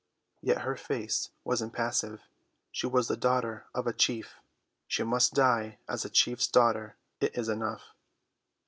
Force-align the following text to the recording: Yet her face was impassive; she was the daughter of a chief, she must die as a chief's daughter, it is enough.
Yet 0.41 0.61
her 0.61 0.75
face 0.75 1.29
was 1.43 1.61
impassive; 1.61 2.21
she 2.71 2.87
was 2.87 3.07
the 3.07 3.15
daughter 3.15 3.67
of 3.75 3.85
a 3.85 3.93
chief, 3.93 4.37
she 4.87 5.03
must 5.03 5.35
die 5.35 5.77
as 5.87 6.05
a 6.05 6.09
chief's 6.09 6.47
daughter, 6.47 6.95
it 7.19 7.37
is 7.37 7.47
enough. 7.47 7.93